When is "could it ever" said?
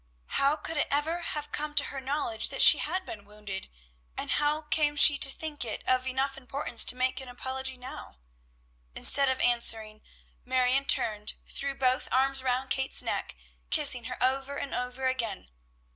0.55-1.19